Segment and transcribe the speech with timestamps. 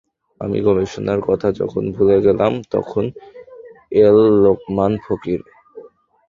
[0.41, 3.03] আমি গবেষণার কথা যখন ভুলে গেলাম, তখন
[3.99, 5.41] এল লোকমান ফকির।